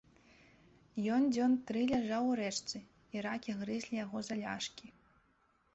[1.15, 2.77] Ён дзён тры ляжаў у рэчцы,
[3.17, 4.87] і ракі грызлі яго за ляшкі.